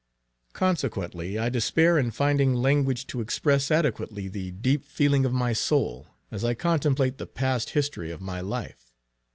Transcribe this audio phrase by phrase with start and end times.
[0.53, 6.07] Consequently I despair in finding language to express adequately the deep feeling of my soul,
[6.31, 8.95] as I contemplate the past history of my life.